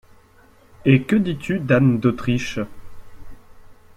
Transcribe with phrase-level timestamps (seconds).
[0.83, 2.59] Et que dis-tu d’Anne d’Autriche?